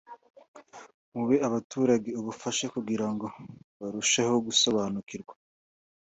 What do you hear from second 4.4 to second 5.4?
gusobanukirwa